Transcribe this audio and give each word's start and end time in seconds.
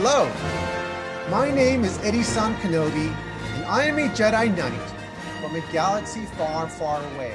Hello, 0.00 0.30
my 1.28 1.50
name 1.50 1.82
is 1.82 1.98
Eddie-san 2.04 2.54
Kenobi, 2.60 3.12
and 3.56 3.64
I 3.64 3.82
am 3.82 3.98
a 3.98 4.08
Jedi 4.10 4.56
Knight 4.56 4.90
from 5.42 5.56
a 5.56 5.72
galaxy 5.72 6.24
far, 6.36 6.68
far 6.68 7.02
away. 7.14 7.34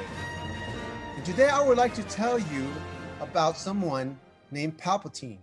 And 1.18 1.25
today 1.25 1.50
I 1.50 1.61
would 1.61 1.78
like 1.78 1.93
to 1.96 2.04
tell 2.04 2.39
you 2.39 2.65
about 3.20 3.57
someone 3.57 4.18
named 4.50 4.78
Palpatine. 4.78 5.39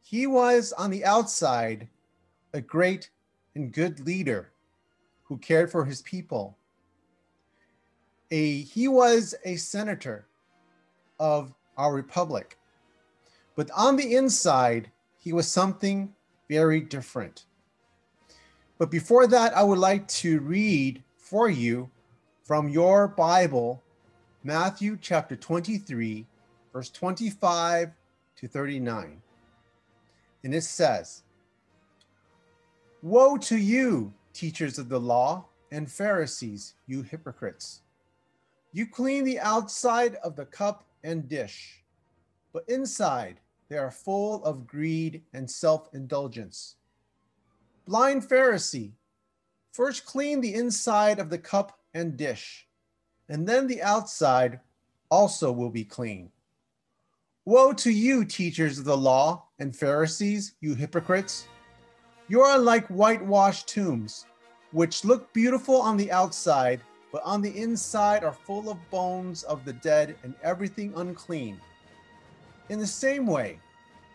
He 0.00 0.26
was 0.26 0.72
on 0.72 0.90
the 0.90 1.04
outside 1.04 1.86
a 2.54 2.62
great 2.62 3.10
and 3.54 3.70
good 3.70 4.00
leader 4.06 4.52
who 5.24 5.36
cared 5.36 5.70
for 5.70 5.84
his 5.84 6.00
people. 6.00 6.56
A, 8.30 8.62
he 8.62 8.88
was 8.88 9.34
a 9.44 9.56
senator 9.56 10.26
of 11.20 11.52
our 11.76 11.92
republic. 11.92 12.56
But 13.54 13.70
on 13.76 13.96
the 13.96 14.14
inside, 14.14 14.90
he 15.26 15.32
was 15.32 15.48
something 15.48 16.14
very 16.48 16.80
different. 16.80 17.46
But 18.78 18.92
before 18.92 19.26
that, 19.26 19.56
I 19.56 19.64
would 19.64 19.80
like 19.80 20.06
to 20.22 20.38
read 20.38 21.02
for 21.16 21.50
you 21.50 21.90
from 22.44 22.68
your 22.68 23.08
Bible, 23.08 23.82
Matthew 24.44 24.96
chapter 25.02 25.34
23, 25.34 26.24
verse 26.72 26.90
25 26.90 27.90
to 28.36 28.46
39. 28.46 29.20
And 30.44 30.54
it 30.54 30.62
says, 30.62 31.24
Woe 33.02 33.36
to 33.36 33.56
you, 33.56 34.14
teachers 34.32 34.78
of 34.78 34.88
the 34.88 35.00
law 35.00 35.46
and 35.72 35.90
Pharisees, 35.90 36.74
you 36.86 37.02
hypocrites! 37.02 37.80
You 38.72 38.86
clean 38.86 39.24
the 39.24 39.40
outside 39.40 40.14
of 40.22 40.36
the 40.36 40.46
cup 40.46 40.86
and 41.02 41.28
dish, 41.28 41.82
but 42.52 42.62
inside 42.68 43.40
they 43.68 43.78
are 43.78 43.90
full 43.90 44.44
of 44.44 44.66
greed 44.66 45.22
and 45.32 45.50
self 45.50 45.88
indulgence. 45.94 46.76
Blind 47.86 48.22
Pharisee, 48.28 48.92
first 49.72 50.04
clean 50.04 50.40
the 50.40 50.54
inside 50.54 51.18
of 51.18 51.30
the 51.30 51.38
cup 51.38 51.78
and 51.94 52.16
dish, 52.16 52.66
and 53.28 53.46
then 53.46 53.66
the 53.66 53.82
outside 53.82 54.60
also 55.10 55.52
will 55.52 55.70
be 55.70 55.84
clean. 55.84 56.30
Woe 57.44 57.72
to 57.74 57.90
you, 57.90 58.24
teachers 58.24 58.78
of 58.78 58.84
the 58.84 58.96
law 58.96 59.46
and 59.58 59.76
Pharisees, 59.76 60.54
you 60.60 60.74
hypocrites! 60.74 61.46
You 62.28 62.40
are 62.40 62.58
like 62.58 62.88
whitewashed 62.88 63.68
tombs, 63.68 64.26
which 64.72 65.04
look 65.04 65.32
beautiful 65.32 65.80
on 65.80 65.96
the 65.96 66.10
outside, 66.10 66.80
but 67.12 67.22
on 67.24 67.40
the 67.40 67.56
inside 67.56 68.24
are 68.24 68.32
full 68.32 68.68
of 68.68 68.90
bones 68.90 69.44
of 69.44 69.64
the 69.64 69.74
dead 69.74 70.16
and 70.24 70.34
everything 70.42 70.92
unclean. 70.96 71.60
In 72.68 72.78
the 72.80 72.86
same 72.86 73.26
way, 73.26 73.60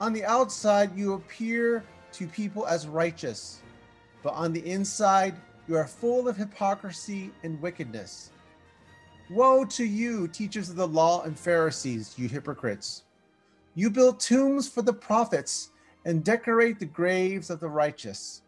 on 0.02 0.12
the 0.12 0.26
outside 0.26 0.96
you 0.96 1.14
appear 1.14 1.84
to 2.14 2.28
people 2.28 2.68
as 2.68 2.86
righteous, 2.88 3.62
but 4.24 4.34
on 4.34 4.52
the 4.52 4.66
inside 4.70 5.36
you 5.68 5.78
are 5.78 5.88
full 5.88 6.28
of 6.28 6.36
hypocrisy 6.36 7.32
and 7.44 7.62
wickedness. 7.62 8.32
Woe 9.30 9.64
to 9.66 9.86
you, 9.86 10.28
teachers 10.28 10.70
of 10.70 10.76
the 10.76 10.88
law 10.88 11.22
and 11.24 11.40
Pharisees, 11.40 12.16
you 12.18 12.28
hypocrites! 12.28 13.04
You 13.74 13.90
build 13.90 14.20
tombs 14.20 14.68
for 14.68 14.82
the 14.82 14.92
prophets 14.92 15.70
and 16.04 16.24
decorate 16.24 16.78
the 16.78 16.86
graves 16.86 17.50
of 17.50 17.62
the 17.62 17.70
righteous. 17.70 18.42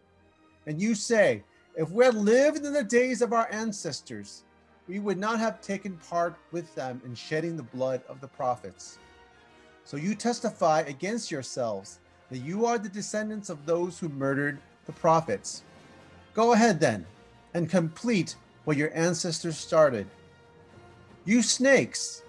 And 0.68 0.82
you 0.82 0.96
say, 0.96 1.44
if 1.78 1.90
we 1.90 2.04
had 2.04 2.16
lived 2.16 2.66
in 2.66 2.74
the 2.74 2.84
days 2.84 3.22
of 3.22 3.32
our 3.32 3.48
ancestors, 3.52 4.44
we 4.90 5.00
would 5.00 5.18
not 5.18 5.40
have 5.40 5.62
taken 5.62 5.98
part 6.10 6.36
with 6.52 6.76
them 6.76 7.02
in 7.06 7.16
shedding 7.16 7.56
the 7.56 7.64
blood 7.64 8.02
of 8.10 8.20
the 8.20 8.28
prophets. 8.28 8.98
So 9.86 9.98
you 9.98 10.16
testify 10.16 10.82
against 10.82 11.30
yourselves 11.30 12.00
that 12.30 12.40
you 12.40 12.66
are 12.66 12.78
the 12.78 12.90
descendants 12.90 13.50
of 13.50 13.66
those 13.66 14.00
who 14.00 14.10
murdered 14.10 14.60
the 14.86 14.94
prophets. 14.94 15.64
Go 16.34 16.54
ahead 16.54 16.80
then 16.80 17.06
and 17.54 17.70
complete 17.70 18.36
what 18.64 18.78
your 18.78 18.92
ancestors 18.94 19.58
started. 19.58 20.08
You 21.26 21.42
snakes, 21.42 22.24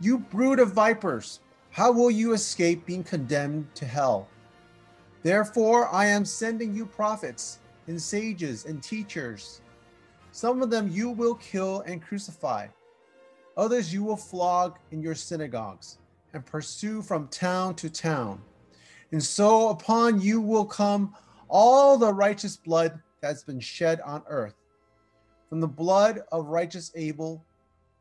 you 0.00 0.18
brood 0.18 0.58
of 0.58 0.72
vipers, 0.72 1.40
how 1.70 1.92
will 1.92 2.10
you 2.10 2.32
escape 2.32 2.86
being 2.86 3.04
condemned 3.04 3.66
to 3.74 3.84
hell? 3.84 4.28
Therefore, 5.22 5.88
I 5.88 6.06
am 6.06 6.24
sending 6.24 6.74
you 6.74 6.86
prophets 6.86 7.58
and 7.86 8.00
sages 8.00 8.64
and 8.64 8.82
teachers. 8.82 9.60
Some 10.32 10.62
of 10.62 10.70
them 10.70 10.90
you 10.90 11.10
will 11.10 11.34
kill 11.36 11.80
and 11.82 12.02
crucify, 12.02 12.68
others 13.56 13.92
you 13.92 14.02
will 14.02 14.16
flog 14.16 14.78
in 14.90 15.02
your 15.02 15.14
synagogues 15.14 15.98
and 16.36 16.44
pursue 16.44 17.00
from 17.00 17.26
town 17.28 17.74
to 17.74 17.88
town. 17.88 18.38
And 19.10 19.22
so 19.22 19.70
upon 19.70 20.20
you 20.20 20.38
will 20.38 20.66
come 20.66 21.14
all 21.48 21.96
the 21.96 22.12
righteous 22.12 22.58
blood 22.58 23.00
that 23.22 23.28
has 23.28 23.42
been 23.42 23.58
shed 23.58 24.02
on 24.02 24.22
earth, 24.28 24.54
from 25.48 25.60
the 25.60 25.66
blood 25.66 26.20
of 26.32 26.48
righteous 26.48 26.92
Abel 26.94 27.42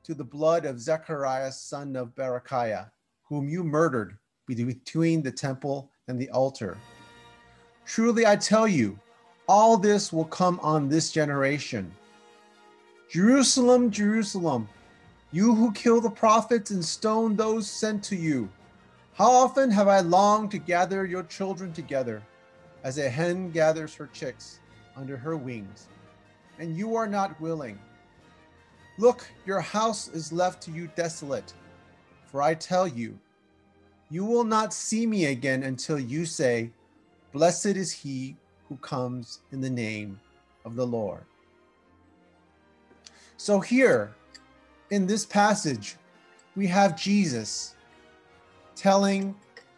to 0.04 0.14
the 0.14 0.24
blood 0.24 0.66
of 0.66 0.82
Zechariah, 0.82 1.52
son 1.54 1.96
of 1.96 2.14
Berechiah, 2.14 2.92
whom 3.24 3.48
you 3.48 3.64
murdered 3.64 4.18
between 4.48 5.24
the 5.24 5.32
temple 5.32 5.90
and 6.10 6.20
the 6.20 6.30
altar. 6.32 6.78
Truly 7.86 8.28
I 8.28 8.36
tell 8.36 8.68
you, 8.68 9.00
all 9.48 9.78
this 9.78 10.12
will 10.12 10.26
come 10.26 10.60
on 10.62 10.90
this 10.90 11.10
generation. 11.10 11.90
Jerusalem, 13.10 13.92
Jerusalem, 13.92 14.68
you 15.32 15.54
who 15.54 15.72
kill 15.72 16.02
the 16.02 16.10
prophets 16.10 16.72
and 16.72 16.84
stone 16.84 17.36
those 17.36 17.70
sent 17.70 18.04
to 18.06 18.16
you. 18.16 18.50
How 19.14 19.32
often 19.32 19.72
have 19.72 19.88
I 19.88 20.00
longed 20.02 20.52
to 20.52 20.58
gather 20.58 21.06
your 21.06 21.24
children 21.24 21.74
together, 21.74 22.22
as 22.84 22.98
a 22.98 23.10
hen 23.10 23.52
gathers 23.52 23.96
her 23.96 24.08
chicks 24.14 24.60
under 24.96 25.18
her 25.18 25.36
wings, 25.36 25.88
and 26.60 26.78
you 26.78 26.96
are 26.96 27.08
not 27.08 27.40
willing. 27.42 27.80
Look, 28.98 29.28
your 29.46 29.60
house 29.60 30.08
is 30.08 30.32
left 30.32 30.62
to 30.64 30.72
you 30.72 30.90
desolate. 30.96 31.54
For 32.28 32.42
I 32.42 32.54
tell 32.54 32.88
you, 32.88 33.18
you 34.10 34.24
will 34.26 34.44
not 34.44 34.74
see 34.74 35.06
me 35.06 35.26
again 35.26 35.64
until 35.64 36.00
you 36.00 36.26
say, 36.26 36.70
Blessed 37.34 37.66
is 37.66 37.92
he 37.92 38.36
who 38.70 38.78
comes 38.78 39.40
in 39.52 39.62
the 39.62 39.70
name 39.70 40.20
of 40.64 40.76
the 40.76 40.86
Lord. 40.86 41.24
So, 43.38 43.60
here 43.60 44.14
in 44.90 45.08
this 45.08 45.26
passage, 45.26 45.96
we 46.56 46.68
have 46.68 47.00
Jesus 47.00 47.76
telling 48.76 49.36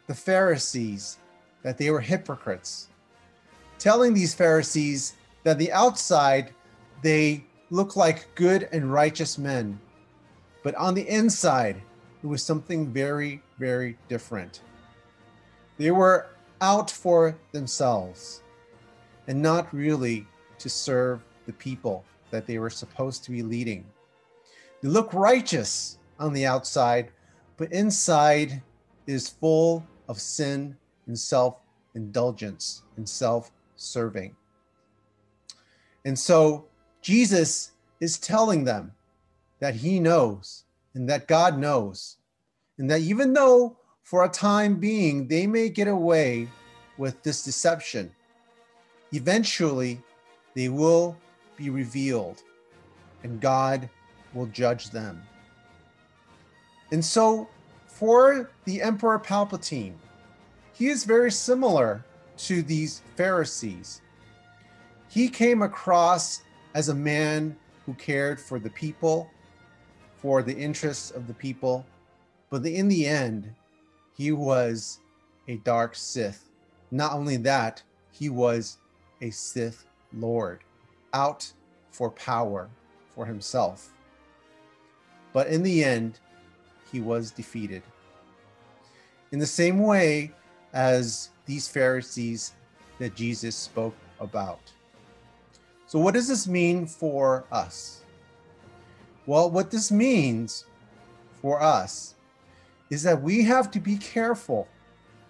the 0.08 0.16
Pharisees 0.16 1.18
that 1.64 1.78
they 1.78 1.90
were 1.90 2.00
hypocrites, 2.00 2.90
telling 3.80 4.14
these 4.14 4.34
Pharisees 4.34 5.14
that 5.44 5.58
the 5.58 5.72
outside 5.72 6.54
they 7.02 7.44
look 7.70 7.96
like 7.96 8.34
good 8.36 8.70
and 8.72 8.92
righteous 8.92 9.38
men, 9.38 9.80
but 10.64 10.76
on 10.76 10.94
the 10.94 11.08
inside, 11.08 11.82
it 12.24 12.28
was 12.28 12.44
something 12.44 12.88
very, 12.92 13.42
very 13.60 13.98
different. 14.08 14.62
They 15.78 15.92
were 15.92 16.28
out 16.62 16.90
for 16.90 17.38
themselves 17.52 18.42
and 19.28 19.42
not 19.42 19.72
really 19.74 20.26
to 20.58 20.70
serve 20.70 21.22
the 21.46 21.54
people 21.54 22.04
that 22.32 22.48
they 22.48 22.58
were 22.58 22.70
supposed 22.70 23.24
to 23.26 23.32
be 23.32 23.44
leading. 23.44 23.86
They 24.82 24.90
look 24.90 25.14
righteous 25.14 25.98
on 26.20 26.34
the 26.34 26.46
outside, 26.46 27.12
but 27.58 27.72
inside 27.72 28.62
is 29.06 29.30
full 29.30 29.86
of 30.08 30.20
sin 30.20 30.78
and 31.08 31.18
self 31.18 31.60
indulgence 31.96 32.84
and 32.96 33.08
self 33.08 33.52
serving. 33.76 34.36
And 36.06 36.18
so 36.18 36.66
Jesus 37.02 37.72
is 38.00 38.18
telling 38.18 38.64
them 38.64 38.92
that 39.60 39.76
he 39.76 40.00
knows 40.00 40.64
and 40.94 41.10
that 41.10 41.28
God 41.28 41.58
knows, 41.58 42.18
and 42.78 42.90
that 42.90 43.02
even 43.02 43.34
though 43.34 43.78
for 44.04 44.24
a 44.24 44.30
time 44.30 44.76
being 44.76 45.28
they 45.28 45.48
may 45.48 45.70
get 45.70 45.88
away 45.88 46.48
with 46.98 47.22
this 47.24 47.44
deception, 47.44 48.12
Eventually, 49.14 50.02
they 50.54 50.68
will 50.68 51.18
be 51.56 51.70
revealed 51.70 52.44
and 53.24 53.40
God 53.40 53.90
will 54.34 54.48
judge 54.48 54.90
them. 54.90 55.22
And 56.92 57.04
so, 57.04 57.48
for 57.88 58.50
the 58.66 58.82
Emperor 58.82 59.20
Palpatine, 59.20 59.96
he 60.74 60.88
is 60.88 61.04
very 61.04 61.32
similar 61.32 62.06
to 62.38 62.62
these 62.62 63.02
Pharisees. 63.16 64.02
He 65.10 65.28
came 65.28 65.62
across 65.62 66.42
as 66.76 66.90
a 66.90 66.94
man 66.94 67.56
who 67.86 67.94
cared 67.96 68.40
for 68.40 68.60
the 68.60 68.70
people, 68.70 69.30
for 70.18 70.44
the 70.44 70.56
interests 70.56 71.12
of 71.12 71.28
the 71.28 71.34
people, 71.34 71.86
but 72.50 72.66
in 72.66 72.88
the 72.88 73.06
end, 73.08 73.54
he 74.16 74.32
was 74.32 75.00
a 75.48 75.58
dark 75.58 75.96
Sith. 75.96 76.50
Not 76.92 77.14
only 77.14 77.38
that, 77.38 77.82
he 78.12 78.30
was 78.30 78.78
a 79.22 79.30
Sith 79.30 79.86
Lord, 80.14 80.64
out 81.14 81.52
for 81.92 82.12
power 82.12 82.70
for 83.10 83.26
himself. 83.26 83.94
But 85.38 85.50
in 85.50 85.62
the 85.62 85.84
end, 85.84 86.18
he 86.92 87.00
was 87.00 87.30
defeated. 87.30 87.84
In 89.32 89.38
the 89.38 89.46
same 89.46 89.84
way 89.84 90.32
as 90.74 91.30
these 91.46 91.68
Pharisees 91.68 92.54
that 92.98 93.14
Jesus 93.14 93.56
spoke 93.56 93.94
about. 94.20 94.74
So, 95.86 96.00
what 96.00 96.16
does 96.16 96.28
this 96.28 96.48
mean 96.48 96.88
for 96.88 97.46
us? 97.52 98.02
Well, 99.28 99.52
what 99.52 99.70
this 99.70 99.92
means 99.92 100.66
for 101.40 101.62
us 101.62 102.16
is 102.90 103.04
that 103.04 103.22
we 103.22 103.44
have 103.44 103.70
to 103.70 103.80
be 103.80 103.98
careful 103.98 104.68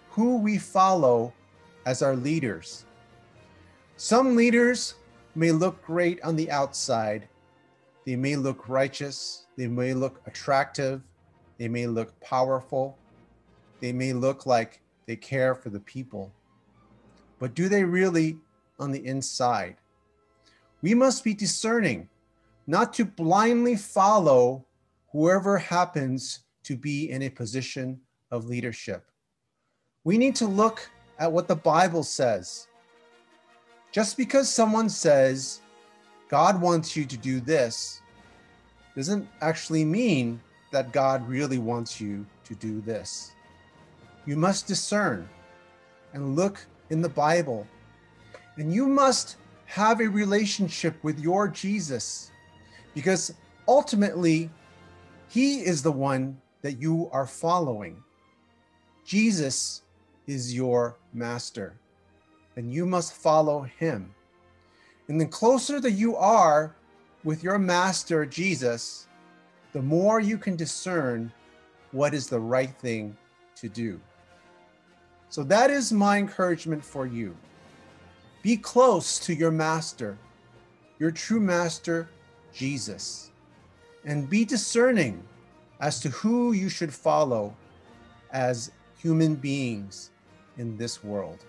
who 0.08 0.38
we 0.38 0.56
follow 0.56 1.34
as 1.84 2.00
our 2.00 2.16
leaders. 2.16 2.86
Some 3.98 4.36
leaders 4.36 4.94
may 5.34 5.52
look 5.52 5.84
great 5.84 6.18
on 6.22 6.34
the 6.34 6.50
outside, 6.50 7.28
they 8.08 8.16
may 8.16 8.36
look 8.36 8.70
righteous, 8.70 9.44
they 9.58 9.66
may 9.66 9.92
look 9.92 10.22
attractive, 10.24 11.02
they 11.58 11.68
may 11.68 11.86
look 11.86 12.18
powerful, 12.20 12.96
they 13.80 13.92
may 13.92 14.14
look 14.14 14.46
like 14.46 14.80
they 15.04 15.14
care 15.14 15.54
for 15.54 15.68
the 15.68 15.80
people. 15.80 16.32
But 17.38 17.52
do 17.52 17.68
they 17.68 17.84
really 17.84 18.38
on 18.78 18.92
the 18.92 19.04
inside? 19.04 19.76
We 20.80 20.94
must 20.94 21.22
be 21.22 21.34
discerning, 21.34 22.08
not 22.66 22.94
to 22.94 23.04
blindly 23.04 23.76
follow 23.76 24.64
whoever 25.12 25.58
happens 25.58 26.44
to 26.62 26.78
be 26.78 27.10
in 27.10 27.20
a 27.20 27.28
position 27.28 28.00
of 28.30 28.46
leadership. 28.46 29.04
We 30.04 30.16
need 30.16 30.34
to 30.36 30.46
look 30.46 30.88
at 31.18 31.30
what 31.30 31.46
the 31.46 31.56
Bible 31.56 32.04
says. 32.04 32.68
Just 33.92 34.16
because 34.16 34.48
someone 34.48 34.88
says, 34.88 35.60
God 36.28 36.60
wants 36.60 36.96
you 36.96 37.04
to 37.06 37.16
do 37.16 37.40
this, 37.40 38.02
doesn't 38.94 39.28
actually 39.40 39.84
mean 39.84 40.40
that 40.72 40.92
God 40.92 41.26
really 41.28 41.58
wants 41.58 42.00
you 42.00 42.26
to 42.44 42.54
do 42.54 42.80
this. 42.80 43.32
You 44.26 44.36
must 44.36 44.66
discern 44.66 45.28
and 46.12 46.36
look 46.36 46.64
in 46.90 47.00
the 47.00 47.08
Bible. 47.08 47.66
And 48.56 48.72
you 48.72 48.86
must 48.86 49.36
have 49.66 50.00
a 50.00 50.08
relationship 50.08 51.02
with 51.02 51.18
your 51.20 51.48
Jesus 51.48 52.30
because 52.94 53.32
ultimately, 53.66 54.50
He 55.28 55.60
is 55.60 55.82
the 55.82 55.92
one 55.92 56.36
that 56.62 56.80
you 56.80 57.08
are 57.12 57.26
following. 57.26 58.02
Jesus 59.04 59.82
is 60.26 60.54
your 60.54 60.96
master, 61.12 61.78
and 62.56 62.72
you 62.72 62.84
must 62.84 63.14
follow 63.14 63.62
Him. 63.62 64.14
And 65.08 65.20
the 65.20 65.26
closer 65.26 65.80
that 65.80 65.92
you 65.92 66.16
are 66.16 66.74
with 67.24 67.42
your 67.42 67.58
master, 67.58 68.26
Jesus, 68.26 69.06
the 69.72 69.82
more 69.82 70.20
you 70.20 70.38
can 70.38 70.56
discern 70.56 71.32
what 71.92 72.14
is 72.14 72.28
the 72.28 72.40
right 72.40 72.74
thing 72.78 73.16
to 73.56 73.68
do. 73.68 74.00
So 75.30 75.42
that 75.44 75.70
is 75.70 75.92
my 75.92 76.18
encouragement 76.18 76.84
for 76.84 77.06
you. 77.06 77.36
Be 78.42 78.56
close 78.56 79.18
to 79.20 79.34
your 79.34 79.50
master, 79.50 80.16
your 80.98 81.10
true 81.10 81.40
master, 81.40 82.08
Jesus, 82.52 83.30
and 84.04 84.28
be 84.28 84.44
discerning 84.44 85.22
as 85.80 86.00
to 86.00 86.08
who 86.10 86.52
you 86.52 86.68
should 86.68 86.92
follow 86.92 87.54
as 88.30 88.72
human 88.98 89.34
beings 89.34 90.10
in 90.56 90.76
this 90.76 91.04
world. 91.04 91.44